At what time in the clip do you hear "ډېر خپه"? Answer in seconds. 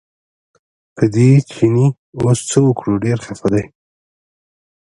3.05-3.47